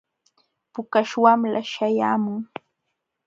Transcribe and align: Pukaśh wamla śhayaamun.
Pukaśh 0.73 1.13
wamla 1.23 1.61
śhayaamun. 1.71 2.39